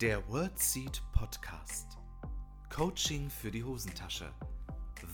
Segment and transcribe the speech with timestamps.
[0.00, 1.98] Der WordSeed Podcast.
[2.74, 4.32] Coaching für die Hosentasche.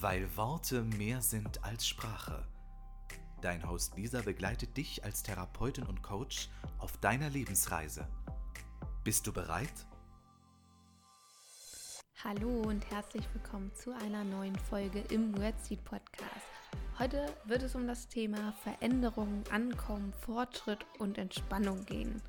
[0.01, 2.47] Weil Worte mehr sind als Sprache.
[3.43, 8.07] Dein Host Lisa begleitet dich als Therapeutin und Coach auf deiner Lebensreise.
[9.02, 9.88] Bist du bereit?
[12.23, 16.30] Hallo und herzlich willkommen zu einer neuen Folge im WordSeed Podcast.
[17.01, 22.23] Heute wird es um das Thema Veränderung, Ankommen, Fortschritt und Entspannung gehen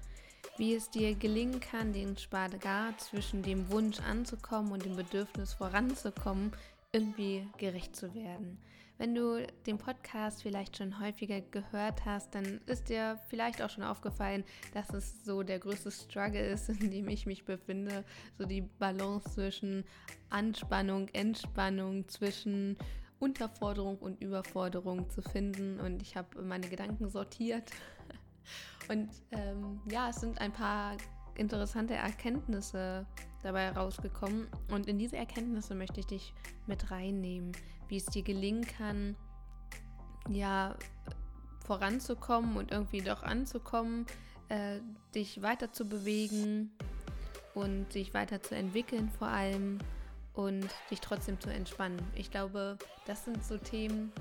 [0.57, 6.51] wie es dir gelingen kann, den Spagat zwischen dem Wunsch anzukommen und dem Bedürfnis voranzukommen,
[6.91, 8.57] irgendwie gerecht zu werden.
[8.97, 13.83] Wenn du den Podcast vielleicht schon häufiger gehört hast, dann ist dir vielleicht auch schon
[13.83, 18.03] aufgefallen, dass es so der größte Struggle ist, in dem ich mich befinde.
[18.39, 19.83] So die Balance zwischen
[20.31, 22.75] Anspannung, Entspannung, zwischen
[23.19, 25.79] Unterforderung und Überforderung zu finden.
[25.79, 27.71] Und ich habe meine Gedanken sortiert
[28.89, 30.95] und ähm, ja, es sind ein paar
[31.35, 33.05] interessante Erkenntnisse
[33.43, 34.47] dabei rausgekommen.
[34.71, 36.33] Und in diese Erkenntnisse möchte ich dich
[36.65, 37.51] mit reinnehmen,
[37.87, 39.15] wie es dir gelingen kann,
[40.29, 40.75] ja,
[41.65, 44.05] voranzukommen und irgendwie doch anzukommen,
[44.49, 44.79] äh,
[45.13, 46.71] dich weiter zu bewegen
[47.53, 49.79] und sich weiter zu entwickeln vor allem
[50.33, 51.99] und dich trotzdem zu entspannen.
[52.15, 54.11] Ich glaube, das sind so Themen,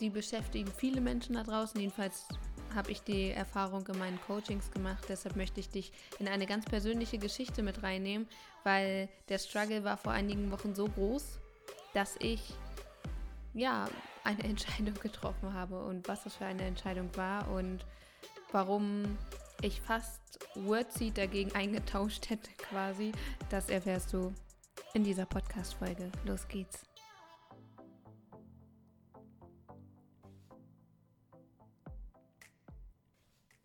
[0.00, 2.26] die beschäftigen viele Menschen da draußen, jedenfalls
[2.74, 5.04] habe ich die Erfahrung in meinen Coachings gemacht.
[5.08, 8.28] Deshalb möchte ich dich in eine ganz persönliche Geschichte mit reinnehmen,
[8.64, 11.38] weil der Struggle war vor einigen Wochen so groß,
[11.94, 12.54] dass ich
[13.54, 13.86] ja
[14.24, 17.84] eine Entscheidung getroffen habe und was das für eine Entscheidung war und
[18.52, 19.16] warum
[19.62, 20.20] ich fast
[20.54, 23.12] Wordseed dagegen eingetauscht hätte quasi,
[23.50, 24.34] das erfährst du
[24.94, 26.10] in dieser Podcast-Folge.
[26.24, 26.84] Los geht's.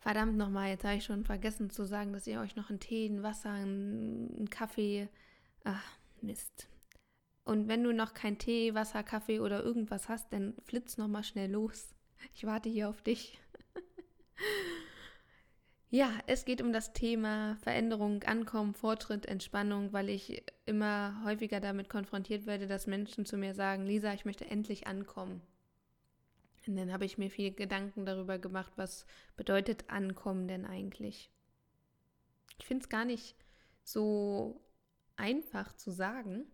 [0.02, 3.06] Verdammt nochmal, jetzt habe ich schon vergessen zu sagen, dass ihr euch noch einen Tee,
[3.06, 5.08] ein Wasser, einen Kaffee.
[5.64, 5.84] Ach,
[6.22, 6.68] Mist.
[7.44, 11.52] Und wenn du noch kein Tee, Wasser, Kaffee oder irgendwas hast, dann flitz nochmal schnell
[11.52, 11.94] los.
[12.34, 13.40] Ich warte hier auf dich.
[15.92, 21.90] ja, es geht um das Thema Veränderung, Ankommen, Fortschritt, Entspannung, weil ich immer häufiger damit
[21.90, 25.44] konfrontiert werde, dass Menschen zu mir sagen, Lisa, ich möchte endlich ankommen.
[26.68, 29.06] Und dann habe ich mir viel Gedanken darüber gemacht, was
[29.36, 31.32] bedeutet Ankommen denn eigentlich?
[32.60, 33.36] Ich finde es gar nicht
[33.84, 34.62] so
[35.16, 36.46] einfach zu sagen,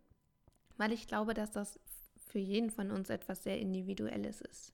[0.78, 1.80] weil ich glaube, dass das
[2.16, 4.74] für jeden von uns etwas sehr Individuelles ist.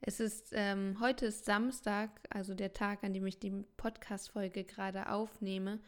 [0.00, 5.08] Es ist, ähm, heute ist Samstag, also der Tag, an dem ich die Podcast-Folge gerade
[5.08, 5.78] aufnehme.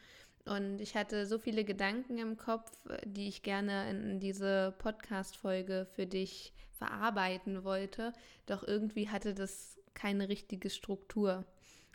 [0.45, 2.71] Und ich hatte so viele Gedanken im Kopf,
[3.03, 8.13] die ich gerne in diese Podcast-Folge für dich verarbeiten wollte.
[8.45, 11.45] Doch irgendwie hatte das keine richtige Struktur.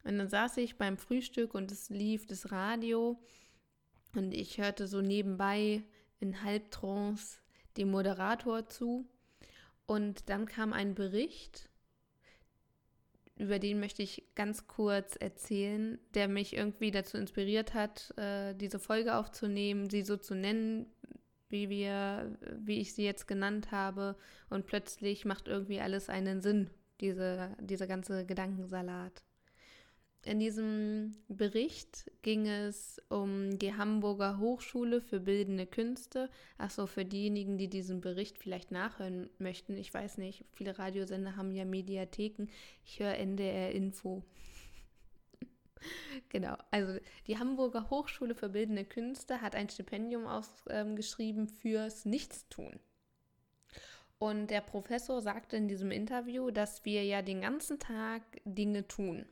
[0.02, 3.20] Und dann saß ich beim Frühstück und es lief das Radio
[4.14, 5.84] und ich hörte so nebenbei
[6.18, 7.38] in Halbtrance
[7.76, 9.06] dem Moderator zu.
[9.86, 11.69] Und dann kam ein Bericht,
[13.40, 18.78] über den möchte ich ganz kurz erzählen, der mich irgendwie dazu inspiriert hat, äh, diese
[18.78, 20.86] Folge aufzunehmen, sie so zu nennen,
[21.48, 24.16] wie wir, wie ich sie jetzt genannt habe.
[24.50, 26.70] Und plötzlich macht irgendwie alles einen Sinn,
[27.00, 29.24] diese, dieser ganze Gedankensalat.
[30.22, 36.28] In diesem Bericht ging es um die Hamburger Hochschule für Bildende Künste.
[36.58, 39.78] Achso, für diejenigen, die diesen Bericht vielleicht nachhören möchten.
[39.78, 42.48] Ich weiß nicht, viele Radiosender haben ja Mediatheken.
[42.84, 44.22] Ich höre NDR Info.
[46.28, 52.78] Genau, also die Hamburger Hochschule für Bildende Künste hat ein Stipendium ausgeschrieben fürs Nichtstun.
[54.18, 59.24] Und der Professor sagte in diesem Interview, dass wir ja den ganzen Tag Dinge tun.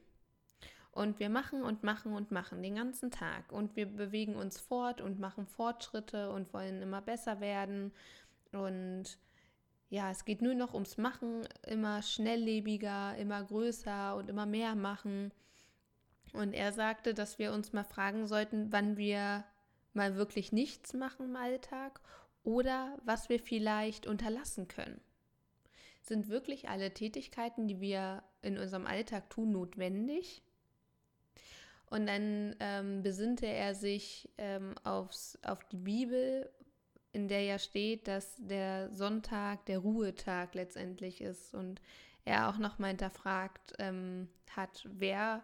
[0.98, 3.52] Und wir machen und machen und machen den ganzen Tag.
[3.52, 7.92] Und wir bewegen uns fort und machen Fortschritte und wollen immer besser werden.
[8.50, 9.04] Und
[9.90, 15.30] ja, es geht nur noch ums Machen, immer schnelllebiger, immer größer und immer mehr machen.
[16.32, 19.44] Und er sagte, dass wir uns mal fragen sollten, wann wir
[19.92, 22.00] mal wirklich nichts machen im Alltag
[22.42, 25.00] oder was wir vielleicht unterlassen können.
[26.02, 30.42] Sind wirklich alle Tätigkeiten, die wir in unserem Alltag tun, notwendig?
[31.90, 36.50] Und dann ähm, besinnte er sich ähm, aufs, auf die Bibel,
[37.12, 41.54] in der ja steht, dass der Sonntag der Ruhetag letztendlich ist.
[41.54, 41.80] Und
[42.24, 45.42] er auch nochmal hinterfragt ähm, hat, wer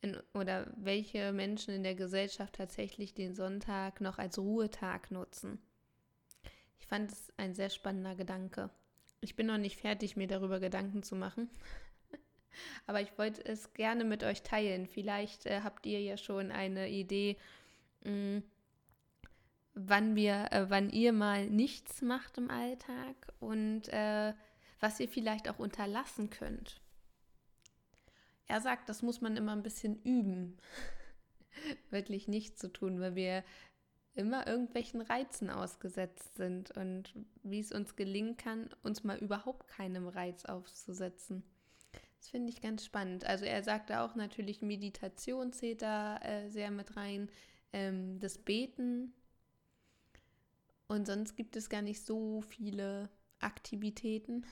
[0.00, 5.58] in, oder welche Menschen in der Gesellschaft tatsächlich den Sonntag noch als Ruhetag nutzen.
[6.78, 8.70] Ich fand es ein sehr spannender Gedanke.
[9.20, 11.50] Ich bin noch nicht fertig, mir darüber Gedanken zu machen.
[12.86, 14.86] Aber ich wollte es gerne mit euch teilen.
[14.86, 17.36] Vielleicht äh, habt ihr ja schon eine Idee,
[18.04, 18.42] mh, mm,
[19.74, 24.34] wann wir, äh, wann ihr mal nichts macht im Alltag und äh,
[24.80, 26.80] was ihr vielleicht auch unterlassen könnt.
[28.46, 30.56] Er sagt, das muss man immer ein bisschen üben,
[31.90, 33.44] wirklich nichts zu tun, weil wir
[34.14, 37.14] immer irgendwelchen Reizen ausgesetzt sind und
[37.44, 41.44] wie es uns gelingen kann, uns mal überhaupt keinem Reiz auszusetzen.
[42.18, 43.24] Das finde ich ganz spannend.
[43.24, 47.30] Also er sagte auch natürlich, Meditation zählt da äh, sehr mit rein,
[47.72, 49.14] ähm, das Beten.
[50.88, 53.08] Und sonst gibt es gar nicht so viele
[53.40, 54.44] Aktivitäten,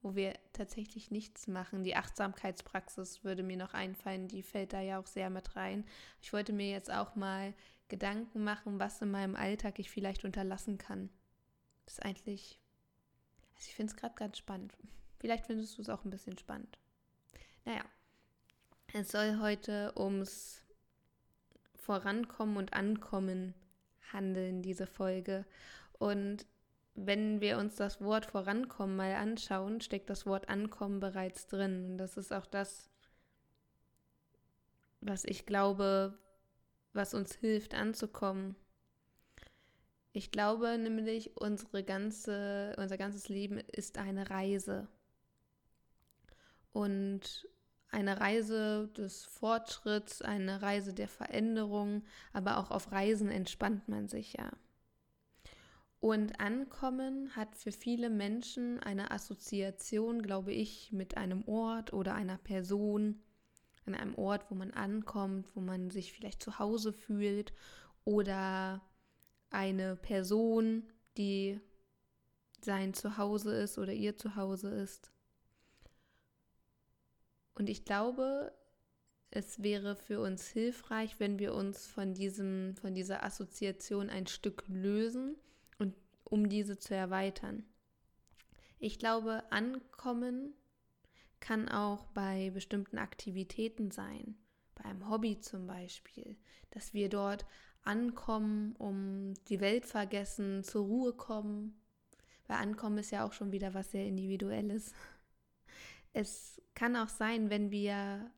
[0.00, 1.82] wo wir tatsächlich nichts machen.
[1.82, 5.84] Die Achtsamkeitspraxis würde mir noch einfallen, die fällt da ja auch sehr mit rein.
[6.20, 7.54] Ich wollte mir jetzt auch mal
[7.88, 11.10] Gedanken machen, was in meinem Alltag ich vielleicht unterlassen kann.
[11.84, 12.60] Das ist eigentlich,
[13.54, 14.72] also ich finde es gerade ganz spannend.
[15.18, 16.78] Vielleicht findest du es auch ein bisschen spannend.
[17.64, 17.84] Naja,
[18.92, 20.64] es soll heute ums
[21.74, 23.54] Vorankommen und Ankommen
[24.12, 25.44] handeln, diese Folge.
[25.98, 26.46] Und
[26.94, 31.86] wenn wir uns das Wort Vorankommen mal anschauen, steckt das Wort Ankommen bereits drin.
[31.86, 32.90] Und das ist auch das,
[35.00, 36.18] was ich glaube,
[36.92, 38.56] was uns hilft anzukommen.
[40.12, 44.88] Ich glaube nämlich, unsere ganze, unser ganzes Leben ist eine Reise.
[46.72, 47.48] Und
[47.90, 52.02] eine Reise des Fortschritts, eine Reise der Veränderung,
[52.32, 54.50] aber auch auf Reisen entspannt man sich ja.
[56.00, 62.38] Und Ankommen hat für viele Menschen eine Assoziation, glaube ich, mit einem Ort oder einer
[62.38, 63.22] Person,
[63.84, 67.52] an einem Ort, wo man ankommt, wo man sich vielleicht zu Hause fühlt
[68.04, 68.82] oder
[69.50, 71.60] eine Person, die
[72.60, 75.12] sein Zuhause ist oder ihr Zuhause ist.
[77.54, 78.52] Und ich glaube,
[79.30, 84.64] es wäre für uns hilfreich, wenn wir uns von diesem, von dieser Assoziation ein Stück
[84.68, 85.36] lösen
[85.78, 85.94] und
[86.24, 87.64] um diese zu erweitern.
[88.78, 90.54] Ich glaube, Ankommen
[91.40, 94.36] kann auch bei bestimmten Aktivitäten sein,
[94.74, 96.36] bei einem Hobby zum Beispiel,
[96.70, 97.46] dass wir dort
[97.84, 101.80] ankommen, um die Welt vergessen, zur Ruhe kommen.
[102.46, 104.92] Weil Ankommen ist ja auch schon wieder was sehr Individuelles.
[106.12, 108.30] Es kann auch sein, wenn wir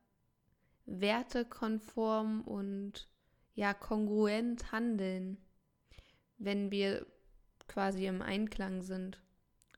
[0.85, 3.09] wertekonform und
[3.53, 5.37] ja kongruent handeln,
[6.37, 7.05] wenn wir
[7.67, 9.21] quasi im Einklang sind.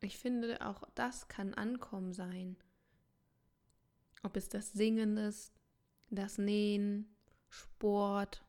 [0.01, 2.57] Ich finde, auch das kann Ankommen sein.
[4.23, 5.53] Ob es das Singen ist,
[6.09, 7.15] das Nähen,
[7.49, 8.43] Sport,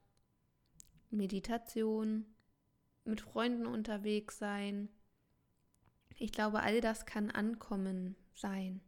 [1.10, 2.26] Meditation,
[3.04, 4.88] mit Freunden unterwegs sein.
[6.16, 8.80] Ich glaube, all das kann Ankommen sein.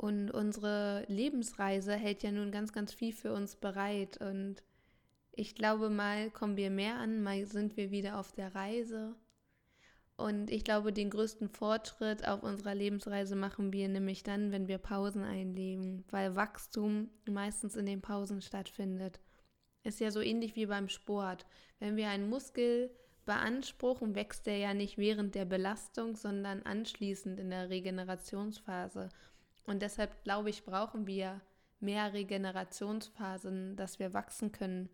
[0.00, 4.16] Und unsere Lebensreise hält ja nun ganz, ganz viel für uns bereit.
[4.16, 4.62] Und
[5.30, 9.14] ich glaube, mal kommen wir mehr an, mal sind wir wieder auf der Reise.
[10.16, 14.78] Und ich glaube, den größten Fortschritt auf unserer Lebensreise machen wir nämlich dann, wenn wir
[14.78, 19.20] Pausen einlegen, weil Wachstum meistens in den Pausen stattfindet.
[19.82, 21.44] Ist ja so ähnlich wie beim Sport.
[21.78, 22.90] Wenn wir einen Muskel
[23.26, 29.10] beanspruchen, wächst er ja nicht während der Belastung, sondern anschließend in der Regenerationsphase.
[29.70, 31.40] Und deshalb glaube ich, brauchen wir
[31.78, 34.88] mehr Regenerationsphasen, dass wir wachsen können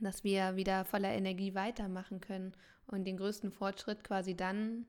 [0.00, 2.52] dass wir wieder voller Energie weitermachen können
[2.86, 4.86] und den größten Fortschritt quasi dann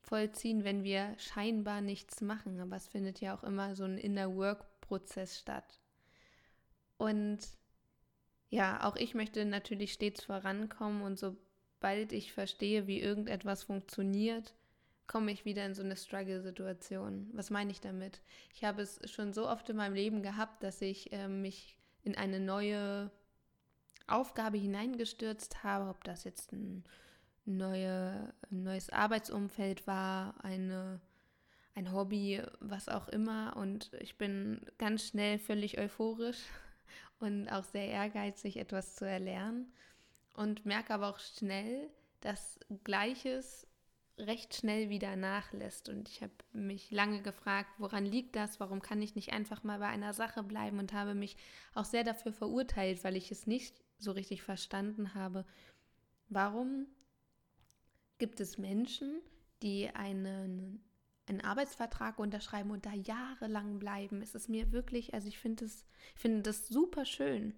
[0.00, 2.60] vollziehen, wenn wir scheinbar nichts machen.
[2.60, 5.80] Aber es findet ja auch immer so ein Inner Work-Prozess statt.
[6.96, 7.38] Und
[8.48, 14.54] ja, auch ich möchte natürlich stets vorankommen und sobald ich verstehe, wie irgendetwas funktioniert,
[15.06, 17.30] komme ich wieder in so eine Struggle-Situation.
[17.32, 18.20] Was meine ich damit?
[18.54, 22.16] Ich habe es schon so oft in meinem Leben gehabt, dass ich äh, mich in
[22.16, 23.10] eine neue
[24.06, 26.84] Aufgabe hineingestürzt habe, ob das jetzt ein,
[27.44, 31.00] neue, ein neues Arbeitsumfeld war, eine,
[31.74, 33.56] ein Hobby, was auch immer.
[33.56, 36.42] Und ich bin ganz schnell völlig euphorisch
[37.18, 39.72] und auch sehr ehrgeizig, etwas zu erlernen.
[40.34, 41.88] Und merke aber auch schnell,
[42.20, 43.66] dass Gleiches
[44.18, 45.88] recht schnell wieder nachlässt.
[45.88, 48.60] Und ich habe mich lange gefragt, woran liegt das?
[48.60, 50.78] Warum kann ich nicht einfach mal bei einer Sache bleiben?
[50.78, 51.36] Und habe mich
[51.74, 55.44] auch sehr dafür verurteilt, weil ich es nicht so richtig verstanden habe,
[56.28, 56.86] warum
[58.18, 59.20] gibt es Menschen,
[59.62, 60.82] die einen,
[61.26, 64.22] einen Arbeitsvertrag unterschreiben und da jahrelang bleiben.
[64.22, 67.54] Es ist mir wirklich, also ich finde das, finde das super schön.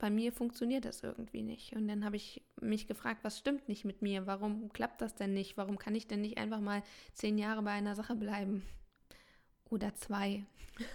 [0.00, 1.76] Bei mir funktioniert das irgendwie nicht.
[1.76, 4.26] Und dann habe ich mich gefragt, was stimmt nicht mit mir?
[4.26, 5.58] Warum klappt das denn nicht?
[5.58, 8.66] Warum kann ich denn nicht einfach mal zehn Jahre bei einer Sache bleiben?
[9.68, 10.46] Oder zwei.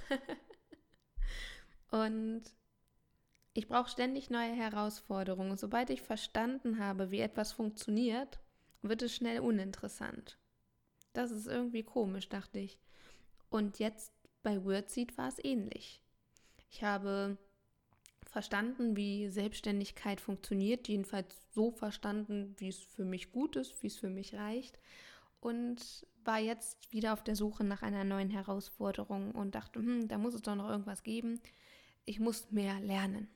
[1.92, 2.42] und
[3.54, 5.56] ich brauche ständig neue Herausforderungen.
[5.56, 8.40] Sobald ich verstanden habe, wie etwas funktioniert,
[8.82, 10.40] wird es schnell uninteressant.
[11.14, 12.80] Das ist irgendwie komisch, dachte ich.
[13.50, 16.02] Und jetzt bei WordSeed war es ähnlich.
[16.72, 17.38] Ich habe
[18.36, 23.96] verstanden, wie Selbstständigkeit funktioniert, jedenfalls so verstanden, wie es für mich gut ist, wie es
[23.96, 24.78] für mich reicht
[25.40, 30.18] und war jetzt wieder auf der Suche nach einer neuen Herausforderung und dachte, hm, da
[30.18, 31.40] muss es doch noch irgendwas geben.
[32.04, 33.30] Ich muss mehr lernen.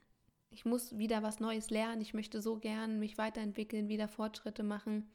[0.50, 2.02] Ich muss wieder was Neues lernen.
[2.02, 5.10] Ich möchte so gern mich weiterentwickeln, wieder Fortschritte machen.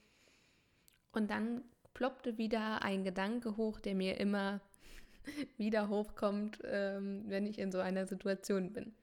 [1.13, 1.63] Und dann
[1.93, 4.63] ploppte wieder ein Gedanke hoch, der mir immer
[5.59, 8.95] wieder hochkommt, ähm, wenn ich in so einer Situation bin.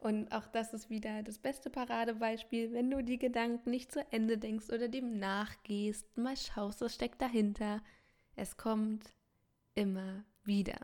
[0.00, 4.38] Und auch das ist wieder das beste Paradebeispiel, wenn du die Gedanken nicht zu Ende
[4.38, 7.82] denkst oder dem nachgehst, mal schaust, was steckt dahinter.
[8.34, 9.12] Es kommt
[9.74, 10.78] immer wieder.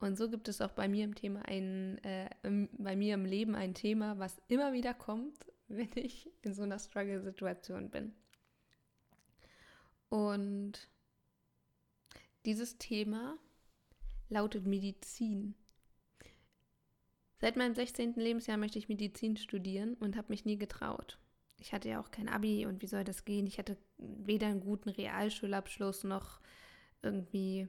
[0.00, 2.28] Und so gibt es auch bei mir im Thema ein, äh,
[2.72, 6.80] bei mir im Leben ein Thema, was immer wieder kommt, wenn ich in so einer
[6.80, 8.12] Struggle-Situation bin.
[10.08, 10.88] Und
[12.44, 13.38] dieses Thema
[14.28, 15.54] lautet Medizin.
[17.42, 18.14] Seit meinem 16.
[18.14, 21.18] Lebensjahr möchte ich Medizin studieren und habe mich nie getraut.
[21.58, 23.48] Ich hatte ja auch kein Abi und wie soll das gehen?
[23.48, 26.38] Ich hatte weder einen guten Realschulabschluss noch
[27.02, 27.66] irgendwie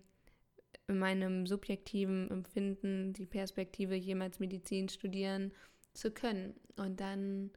[0.87, 5.51] in meinem subjektiven Empfinden die Perspektive, jemals Medizin studieren
[5.95, 6.53] zu können.
[6.77, 7.49] Und dann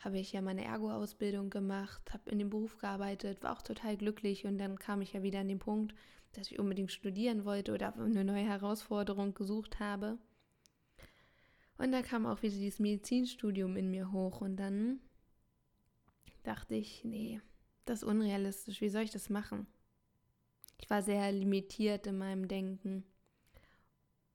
[0.00, 4.44] habe ich ja meine Ergo-Ausbildung gemacht, habe in dem Beruf gearbeitet, war auch total glücklich
[4.44, 5.94] und dann kam ich ja wieder an den Punkt,
[6.32, 10.18] dass ich unbedingt studieren wollte oder eine neue Herausforderung gesucht habe.
[11.80, 15.00] Und da kam auch wieder dieses Medizinstudium in mir hoch und dann
[16.42, 17.40] dachte ich, nee,
[17.86, 19.66] das ist unrealistisch, wie soll ich das machen?
[20.76, 23.04] Ich war sehr limitiert in meinem Denken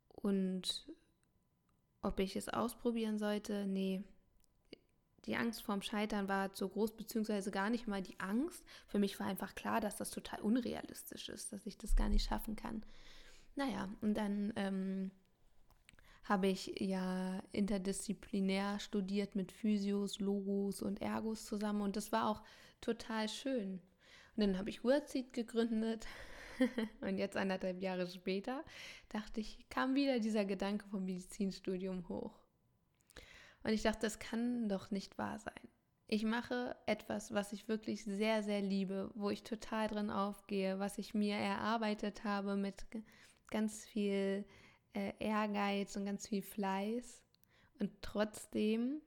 [0.09, 0.91] und
[2.01, 4.03] ob ich es ausprobieren sollte, nee.
[5.25, 8.63] Die Angst vorm Scheitern war zu groß, beziehungsweise gar nicht mal die Angst.
[8.87, 12.27] Für mich war einfach klar, dass das total unrealistisch ist, dass ich das gar nicht
[12.27, 12.83] schaffen kann.
[13.55, 15.11] Naja, und dann ähm,
[16.25, 22.41] habe ich ja interdisziplinär studiert mit Physios, Logos und Ergos zusammen und das war auch
[22.81, 23.79] total schön.
[24.35, 26.07] Und dann habe ich WordSeed gegründet
[27.01, 28.63] und jetzt anderthalb Jahre später
[29.09, 32.33] dachte ich, kam wieder dieser Gedanke vom Medizinstudium hoch.
[33.63, 35.53] Und ich dachte, das kann doch nicht wahr sein.
[36.07, 40.97] Ich mache etwas, was ich wirklich sehr, sehr liebe, wo ich total drin aufgehe, was
[40.97, 42.85] ich mir erarbeitet habe mit
[43.49, 44.45] ganz viel
[44.95, 47.21] äh, Ehrgeiz und ganz viel Fleiß.
[47.79, 49.01] Und trotzdem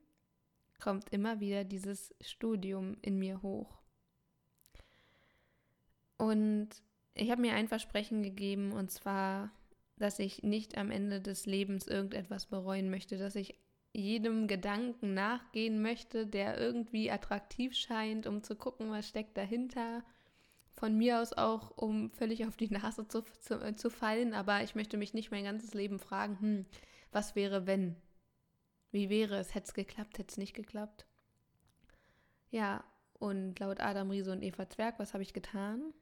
[0.79, 3.79] kommt immer wieder dieses Studium in mir hoch.
[6.17, 6.69] Und
[7.15, 9.51] ich habe mir ein Versprechen gegeben, und zwar,
[9.97, 13.59] dass ich nicht am Ende des Lebens irgendetwas bereuen möchte, dass ich
[13.93, 20.05] jedem Gedanken nachgehen möchte, der irgendwie attraktiv scheint, um zu gucken, was steckt dahinter
[20.79, 24.63] von mir aus auch, um völlig auf die Nase zu, zu, äh, zu fallen, aber
[24.63, 26.67] ich möchte mich nicht mein ganzes Leben fragen, hm,
[27.11, 27.97] was wäre, wenn?
[28.93, 29.55] Wie wäre es?
[29.55, 31.05] Hätte es geklappt, hätte es nicht geklappt?
[32.51, 35.93] Ja, und laut Adam Riese und Eva Zwerg, was habe ich getan?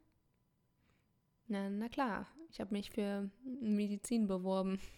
[1.49, 4.81] Na, na klar, ich habe mich für Medizin beworben.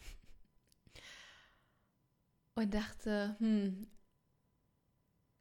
[2.55, 3.87] Und dachte, hm,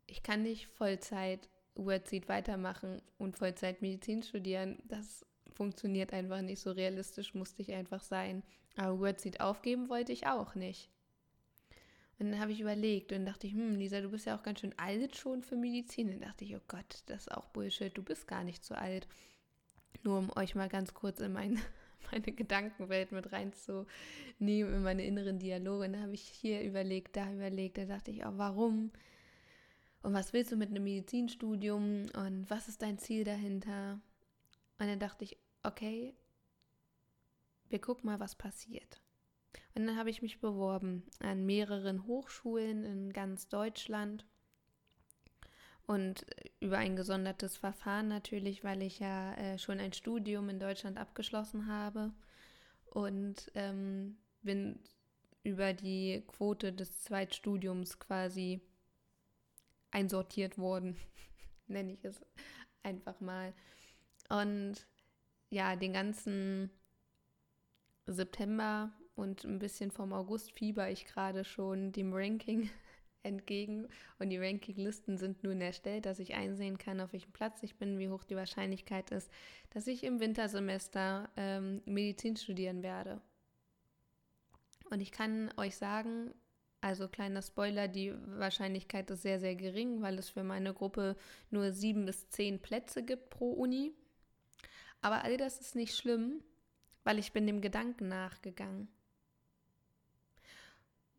[0.05, 6.71] ich kann nicht Vollzeit Wordseed weitermachen und Vollzeit Medizin studieren, das funktioniert einfach nicht so
[6.71, 8.43] realistisch, musste ich einfach sein.
[8.75, 10.89] Aber Wordseed aufgeben wollte ich auch nicht.
[12.19, 14.59] Und dann habe ich überlegt und dachte ich, hm, Lisa, du bist ja auch ganz
[14.59, 16.09] schön alt schon für Medizin.
[16.13, 19.07] Und dachte ich, oh Gott, das ist auch Bullshit, du bist gar nicht so alt.
[20.03, 21.59] Nur um euch mal ganz kurz in mein,
[22.11, 25.85] meine Gedankenwelt mit reinzunehmen, in meine inneren Dialoge.
[25.85, 28.91] Und da habe ich hier überlegt, da überlegt, da dachte ich, oh, warum?
[30.01, 33.99] Und was willst du mit einem Medizinstudium und was ist dein Ziel dahinter?
[34.79, 36.15] Und dann dachte ich, okay,
[37.69, 39.01] wir gucken mal, was passiert.
[39.75, 44.25] Und dann habe ich mich beworben an mehreren Hochschulen in ganz Deutschland
[45.85, 46.25] und
[46.59, 51.67] über ein gesondertes Verfahren natürlich, weil ich ja äh, schon ein Studium in Deutschland abgeschlossen
[51.67, 52.11] habe
[52.85, 54.79] und ähm, bin
[55.43, 58.61] über die Quote des Zweitstudiums quasi
[59.91, 60.97] einsortiert worden,
[61.67, 62.21] nenne ich es
[62.83, 63.53] einfach mal.
[64.29, 64.75] Und
[65.49, 66.69] ja, den ganzen
[68.05, 72.69] September und ein bisschen vom August fieber ich gerade schon dem Ranking
[73.23, 73.87] entgegen
[74.19, 77.99] und die Rankinglisten sind nun erstellt, dass ich einsehen kann, auf welchem Platz ich bin,
[77.99, 79.29] wie hoch die Wahrscheinlichkeit ist,
[79.71, 83.21] dass ich im Wintersemester ähm, Medizin studieren werde.
[84.89, 86.33] Und ich kann euch sagen,
[86.87, 91.17] also kleiner Spoiler, die Wahrscheinlichkeit ist sehr, sehr gering, weil es für meine Gruppe
[91.51, 93.91] nur sieben bis zehn Plätze gibt pro Uni.
[95.01, 96.41] Aber all das ist nicht schlimm,
[97.03, 98.87] weil ich bin dem Gedanken nachgegangen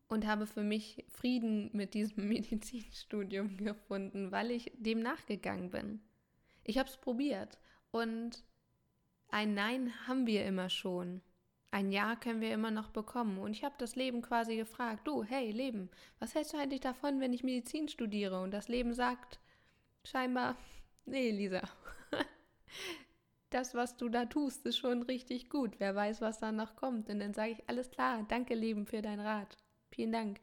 [0.08, 6.00] und habe für mich Frieden mit diesem Medizinstudium gefunden, weil ich dem nachgegangen bin.
[6.64, 7.58] Ich habe es probiert
[7.90, 8.42] und
[9.28, 11.20] ein Nein haben wir immer schon.
[11.70, 13.38] Ein Ja können wir immer noch bekommen.
[13.38, 17.20] Und ich habe das Leben quasi gefragt, du, hey Leben, was hältst du eigentlich davon,
[17.20, 18.40] wenn ich Medizin studiere?
[18.40, 19.38] Und das Leben sagt
[20.04, 20.56] scheinbar,
[21.04, 21.62] nee, Lisa,
[23.50, 25.78] das, was du da tust, ist schon richtig gut.
[25.78, 27.10] Wer weiß, was da noch kommt.
[27.10, 29.56] Und dann sage ich, alles klar, danke Leben für dein Rat.
[29.90, 30.40] Vielen Dank.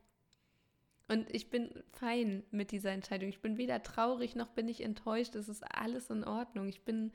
[1.07, 3.29] Und ich bin fein mit dieser Entscheidung.
[3.29, 5.35] Ich bin weder traurig noch bin ich enttäuscht.
[5.35, 6.67] Es ist alles in Ordnung.
[6.67, 7.11] Ich bin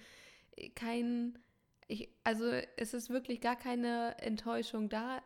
[0.75, 1.39] kein,
[1.91, 2.45] ich, also
[2.77, 5.23] es ist wirklich gar keine Enttäuschung da.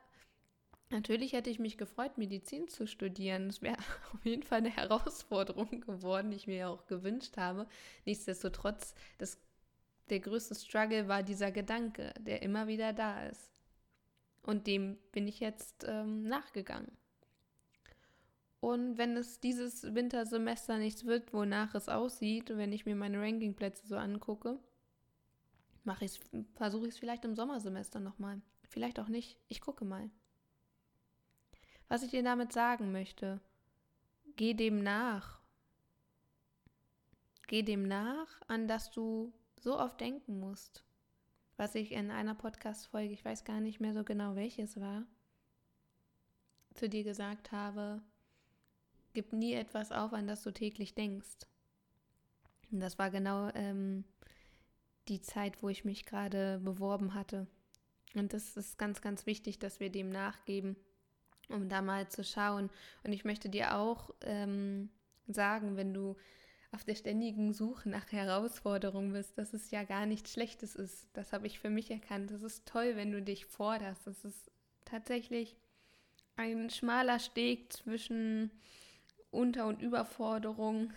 [0.91, 3.49] Natürlich hätte ich mich gefreut, Medizin zu studieren.
[3.49, 3.77] Es wäre
[4.15, 7.67] auf jeden Fall eine Herausforderung geworden, die ich mir auch gewünscht habe.
[8.07, 9.39] Nichtsdestotrotz, das,
[10.09, 13.51] der größte Struggle war dieser Gedanke, der immer wieder da ist.
[14.43, 16.93] Und dem bin ich jetzt ähm, nachgegangen.
[18.61, 23.87] Und wenn es dieses Wintersemester nichts wird, wonach es aussieht, wenn ich mir meine Rankingplätze
[23.87, 24.59] so angucke,
[25.85, 26.21] mache ich
[26.55, 28.41] versuche ich es vielleicht im Sommersemester nochmal.
[28.69, 29.39] Vielleicht auch nicht.
[29.49, 30.11] Ich gucke mal.
[31.89, 33.41] Was ich dir damit sagen möchte,
[34.37, 35.41] geh dem nach.
[37.47, 40.85] Geh dem nach, an das du so oft denken musst
[41.57, 45.05] was ich in einer Podcast-Folge, ich weiß gar nicht mehr so genau welches war,
[46.75, 48.03] zu dir gesagt habe,
[49.13, 51.47] gib nie etwas auf, an das du täglich denkst.
[52.73, 54.05] Und das war genau ähm,
[55.09, 57.47] die Zeit, wo ich mich gerade beworben hatte.
[58.15, 60.77] Und das ist ganz, ganz wichtig, dass wir dem nachgeben,
[61.49, 62.71] um da mal zu schauen.
[63.03, 64.91] Und ich möchte dir auch ähm,
[65.27, 66.17] sagen, wenn du
[66.71, 71.09] auf der ständigen Suche nach Herausforderungen bist, dass es ja gar nichts Schlechtes ist.
[71.13, 72.31] Das habe ich für mich erkannt.
[72.31, 74.07] Es ist toll, wenn du dich forderst.
[74.07, 74.51] Es ist
[74.85, 75.57] tatsächlich
[76.37, 78.51] ein schmaler Steg zwischen
[79.31, 80.93] Unter- und Überforderung,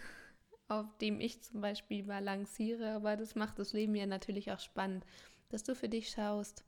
[0.67, 2.91] auf dem ich zum Beispiel balanciere.
[2.91, 5.06] Aber das macht das Leben ja natürlich auch spannend,
[5.49, 6.63] dass du für dich schaust,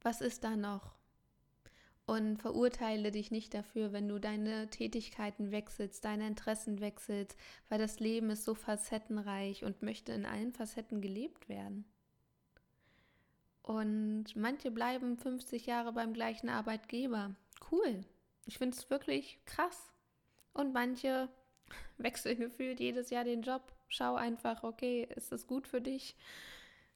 [0.00, 0.96] was ist da noch?
[2.06, 7.36] und verurteile dich nicht dafür, wenn du deine Tätigkeiten wechselst, deine Interessen wechselst,
[7.68, 11.84] weil das Leben ist so facettenreich und möchte in allen Facetten gelebt werden.
[13.62, 17.34] Und manche bleiben 50 Jahre beim gleichen Arbeitgeber.
[17.72, 18.04] Cool.
[18.44, 19.92] Ich finde es wirklich krass.
[20.52, 21.28] Und manche
[21.98, 23.72] wechseln gefühlt jedes Jahr den Job.
[23.88, 26.16] Schau einfach, okay, ist es gut für dich?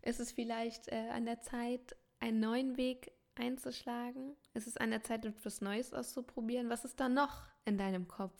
[0.02, 4.36] Ist es vielleicht äh, an der Zeit, einen neuen Weg einzuschlagen?
[4.54, 6.70] Ist es an der Zeit, etwas Neues auszuprobieren?
[6.70, 8.34] Was ist da noch in deinem Kopf?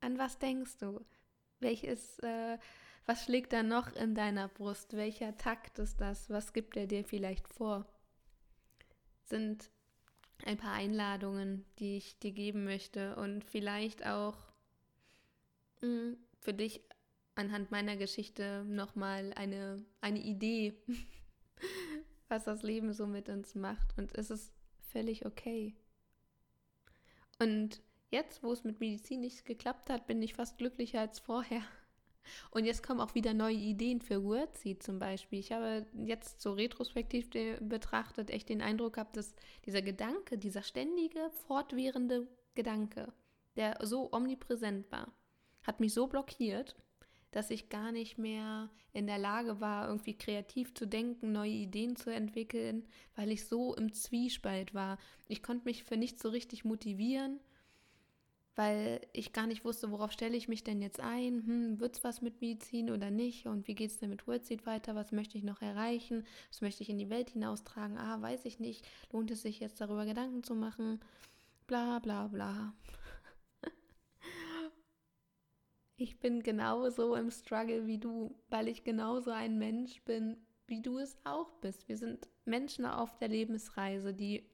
[0.00, 1.04] An was denkst du?
[1.60, 2.58] Welches, äh,
[3.06, 4.96] was schlägt da noch in deiner Brust?
[4.96, 6.28] Welcher Takt ist das?
[6.30, 7.86] Was gibt er dir vielleicht vor?
[9.24, 9.70] Sind
[10.44, 14.36] ein paar Einladungen, die ich dir geben möchte und vielleicht auch
[16.40, 16.82] für dich
[17.34, 20.74] anhand meiner Geschichte nochmal eine, eine Idee,
[22.28, 23.96] was das Leben so mit uns macht.
[23.98, 25.74] Und es ist völlig okay.
[27.38, 31.62] Und jetzt, wo es mit Medizin nicht geklappt hat, bin ich fast glücklicher als vorher.
[32.50, 35.38] Und jetzt kommen auch wieder neue Ideen für WordSeed zum Beispiel.
[35.38, 41.30] Ich habe jetzt so retrospektiv betrachtet echt den Eindruck gehabt, dass dieser Gedanke, dieser ständige,
[41.46, 43.12] fortwährende Gedanke,
[43.54, 45.12] der so omnipräsent war,
[45.66, 46.76] hat mich so blockiert,
[47.32, 51.96] dass ich gar nicht mehr in der Lage war, irgendwie kreativ zu denken, neue Ideen
[51.96, 54.98] zu entwickeln, weil ich so im Zwiespalt war.
[55.28, 57.40] Ich konnte mich für nichts so richtig motivieren,
[58.54, 61.44] weil ich gar nicht wusste, worauf stelle ich mich denn jetzt ein?
[61.46, 63.46] Hm, Wird es was mit Medizin oder nicht?
[63.46, 64.94] Und wie geht es denn mit WordSeed weiter?
[64.94, 66.24] Was möchte ich noch erreichen?
[66.50, 67.98] Was möchte ich in die Welt hinaustragen?
[67.98, 68.86] Ah, weiß ich nicht.
[69.12, 71.00] Lohnt es sich jetzt darüber Gedanken zu machen?
[71.66, 72.72] Bla bla bla.
[75.96, 80.98] Ich bin genauso im Struggle wie du, weil ich genauso ein Mensch bin, wie du
[80.98, 81.88] es auch bist.
[81.88, 84.48] Wir sind Menschen auf der Lebensreise, die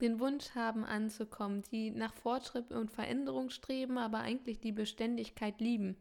[0.00, 5.96] den Wunsch haben anzukommen, die nach Fortschritt und Veränderung streben, aber eigentlich die Beständigkeit lieben.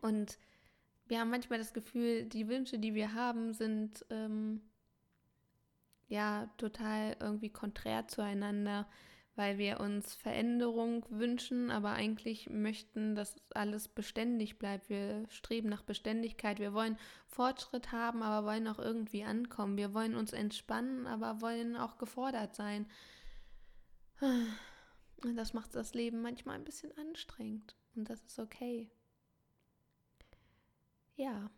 [0.00, 0.38] Und
[1.06, 4.60] wir haben manchmal das Gefühl, die Wünsche, die wir haben, sind ähm,
[6.08, 8.86] ja total irgendwie konträr zueinander,
[9.38, 14.90] weil wir uns Veränderung wünschen, aber eigentlich möchten, dass alles beständig bleibt.
[14.90, 16.58] Wir streben nach Beständigkeit.
[16.58, 16.98] Wir wollen
[17.28, 19.76] Fortschritt haben, aber wollen auch irgendwie ankommen.
[19.76, 22.86] Wir wollen uns entspannen, aber wollen auch gefordert sein.
[24.20, 27.76] Und das macht das Leben manchmal ein bisschen anstrengend.
[27.94, 28.90] Und das ist okay.
[31.14, 31.48] Ja.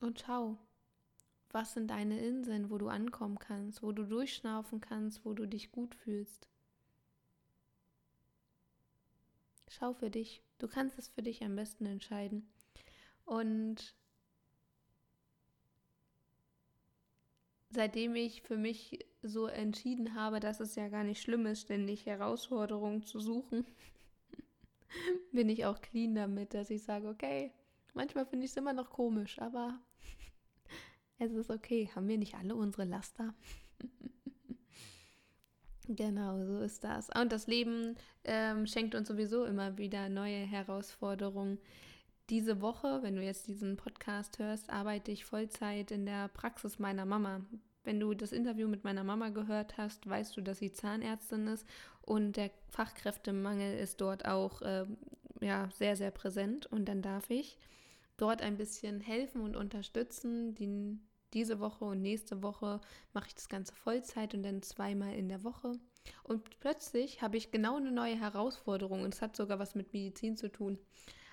[0.00, 0.58] Und schau,
[1.52, 5.72] was sind deine Inseln, wo du ankommen kannst, wo du durchschnaufen kannst, wo du dich
[5.72, 6.48] gut fühlst.
[9.68, 10.42] Schau für dich.
[10.58, 12.48] Du kannst es für dich am besten entscheiden.
[13.24, 13.94] Und
[17.70, 22.06] seitdem ich für mich so entschieden habe, dass es ja gar nicht schlimm ist, ständig
[22.06, 23.64] Herausforderungen zu suchen,
[25.32, 27.52] bin ich auch clean damit, dass ich sage, okay,
[27.94, 29.80] manchmal finde ich es immer noch komisch, aber
[31.20, 31.88] es ist okay.
[31.94, 33.34] Haben wir nicht alle unsere Laster?
[35.88, 37.10] genau, so ist das.
[37.10, 41.58] Und das Leben ähm, schenkt uns sowieso immer wieder neue Herausforderungen.
[42.30, 47.04] Diese Woche, wenn du jetzt diesen Podcast hörst, arbeite ich Vollzeit in der Praxis meiner
[47.04, 47.40] Mama.
[47.84, 51.66] Wenn du das Interview mit meiner Mama gehört hast, weißt du, dass sie Zahnärztin ist
[52.02, 54.86] und der Fachkräftemangel ist dort auch äh,
[55.40, 56.66] ja, sehr, sehr präsent.
[56.66, 57.58] Und dann darf ich
[58.16, 60.54] dort ein bisschen helfen und unterstützen.
[60.54, 60.98] Die,
[61.34, 62.80] diese Woche und nächste Woche
[63.12, 65.78] mache ich das Ganze Vollzeit und dann zweimal in der Woche.
[66.22, 70.36] Und plötzlich habe ich genau eine neue Herausforderung und es hat sogar was mit Medizin
[70.36, 70.78] zu tun.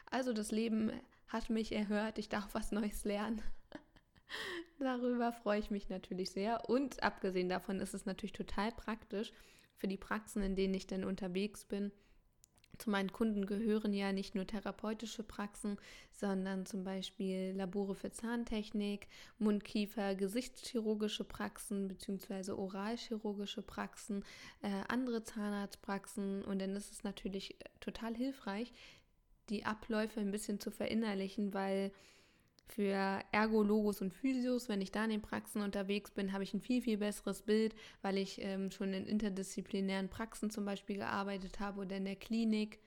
[0.10, 0.92] Also das Leben
[1.28, 3.42] hat mich erhört, ich darf was Neues lernen.
[4.80, 6.70] Darüber freue ich mich natürlich sehr.
[6.70, 9.34] Und abgesehen davon ist es natürlich total praktisch
[9.76, 11.92] für die Praxen, in denen ich dann unterwegs bin.
[12.78, 15.78] Zu meinen Kunden gehören ja nicht nur therapeutische Praxen,
[16.12, 19.08] sondern zum Beispiel Labore für Zahntechnik,
[19.40, 22.52] Mundkiefer, Gesichtschirurgische Praxen bzw.
[22.52, 24.24] oralchirurgische Praxen,
[24.62, 26.44] äh, andere Zahnarztpraxen.
[26.44, 28.74] Und dann ist es natürlich total hilfreich,
[29.50, 31.92] die Abläufe ein bisschen zu verinnerlichen, weil
[32.68, 36.62] für Ergologos und Physios, wenn ich da in den Praxen unterwegs bin, habe ich ein
[36.62, 41.82] viel, viel besseres Bild, weil ich ähm, schon in interdisziplinären Praxen zum Beispiel gearbeitet habe
[41.82, 42.80] oder in der Klinik.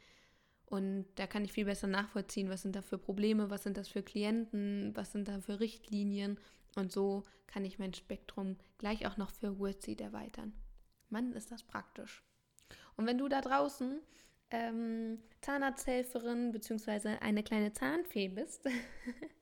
[0.67, 3.89] Und da kann ich viel besser nachvollziehen, was sind da für Probleme, was sind das
[3.89, 6.39] für Klienten, was sind da für Richtlinien.
[6.77, 10.53] Und so kann ich mein Spektrum gleich auch noch für WordSeed erweitern.
[11.09, 12.23] Mann, ist das praktisch.
[12.97, 14.01] Und wenn du da draußen
[14.51, 17.17] ähm, Zahnarzthelferin bzw.
[17.21, 18.69] eine kleine Zahnfee bist,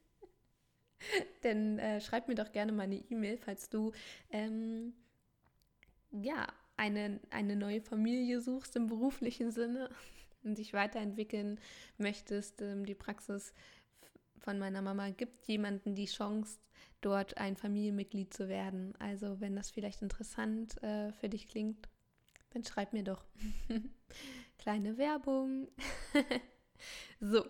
[1.42, 3.92] Dann äh, schreib mir doch gerne mal eine E-Mail, falls du
[4.30, 4.94] ähm,
[6.10, 9.90] ja eine, eine neue Familie suchst im beruflichen Sinne
[10.44, 11.60] und dich weiterentwickeln
[11.98, 12.62] möchtest.
[12.62, 13.52] Ähm, die Praxis
[14.38, 16.58] von meiner Mama gibt jemanden die Chance,
[17.00, 18.94] dort ein Familienmitglied zu werden.
[18.98, 21.88] Also wenn das vielleicht interessant äh, für dich klingt,
[22.50, 23.24] dann schreib mir doch.
[24.58, 25.68] Kleine Werbung.
[27.20, 27.44] so,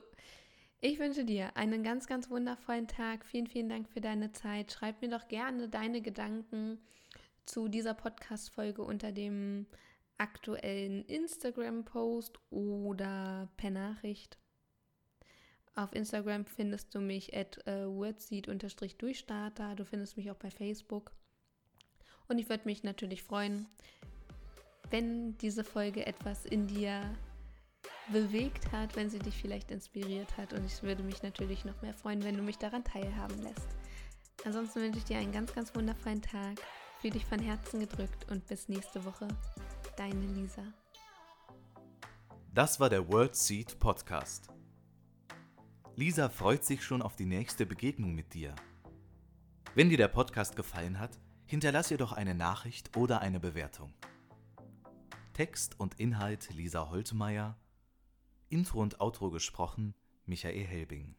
[0.80, 3.24] ich wünsche dir einen ganz, ganz wundervollen Tag.
[3.24, 4.72] Vielen, vielen Dank für deine Zeit.
[4.72, 6.78] Schreib mir doch gerne deine Gedanken
[7.46, 9.66] zu dieser Podcast-Folge unter dem
[10.18, 14.38] aktuellen Instagram-Post oder per Nachricht.
[15.74, 19.76] Auf Instagram findest du mich at uh, wordseed-durchstarter.
[19.76, 21.12] Du findest mich auch bei Facebook.
[22.28, 23.66] Und ich würde mich natürlich freuen,
[24.90, 27.02] wenn diese Folge etwas in dir
[28.12, 30.53] bewegt hat, wenn sie dich vielleicht inspiriert hat.
[30.53, 33.68] Und ich würde mich natürlich noch mehr freuen, wenn du mich daran teilhaben lässt.
[34.44, 36.61] Ansonsten wünsche ich dir einen ganz, ganz wundervollen Tag.
[37.01, 39.29] Fühl dich von Herzen gedrückt und bis nächste Woche.
[39.97, 40.62] Deine Lisa.
[42.55, 44.49] Das war der World Seed Podcast.
[45.94, 48.55] Lisa freut sich schon auf die nächste Begegnung mit dir.
[49.75, 53.92] Wenn dir der Podcast gefallen hat, hinterlass ihr doch eine Nachricht oder eine Bewertung.
[55.35, 57.57] Text und Inhalt Lisa Holtmeier
[58.48, 61.14] Intro und Outro gesprochen Michael Helbing.